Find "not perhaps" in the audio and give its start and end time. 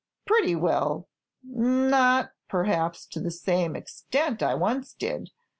1.43-3.05